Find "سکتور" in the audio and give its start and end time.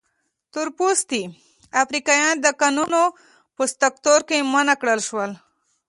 3.71-4.19